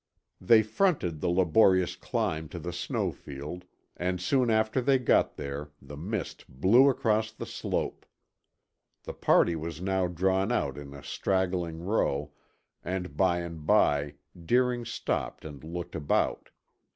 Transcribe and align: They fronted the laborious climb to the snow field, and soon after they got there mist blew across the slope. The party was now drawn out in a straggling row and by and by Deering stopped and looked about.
They 0.41 0.63
fronted 0.63 1.21
the 1.21 1.29
laborious 1.29 1.95
climb 1.95 2.49
to 2.49 2.57
the 2.57 2.73
snow 2.73 3.11
field, 3.11 3.65
and 3.95 4.19
soon 4.19 4.49
after 4.49 4.81
they 4.81 4.97
got 4.97 5.35
there 5.35 5.69
mist 5.79 6.45
blew 6.49 6.89
across 6.89 7.31
the 7.31 7.45
slope. 7.45 8.07
The 9.03 9.13
party 9.13 9.55
was 9.55 9.79
now 9.79 10.07
drawn 10.07 10.51
out 10.51 10.75
in 10.75 10.95
a 10.95 11.03
straggling 11.03 11.83
row 11.83 12.31
and 12.83 13.15
by 13.15 13.41
and 13.41 13.63
by 13.67 14.15
Deering 14.35 14.85
stopped 14.85 15.45
and 15.45 15.63
looked 15.63 15.93
about. 15.93 16.49